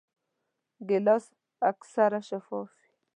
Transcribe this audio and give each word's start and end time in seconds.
ګیلاس 0.87 1.25
اکثره 1.69 2.19
شفاف 2.27 2.69
وي. 2.79 2.89